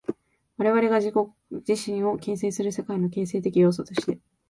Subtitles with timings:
[0.57, 1.15] 我々が自己
[1.69, 4.17] 自身を形成する世界の形成的要素として、